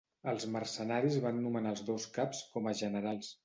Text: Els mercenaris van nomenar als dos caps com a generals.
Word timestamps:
Els 0.31 0.45
mercenaris 0.55 1.19
van 1.27 1.39
nomenar 1.43 1.75
als 1.75 1.87
dos 1.93 2.11
caps 2.19 2.43
com 2.57 2.73
a 2.75 2.79
generals. 2.85 3.35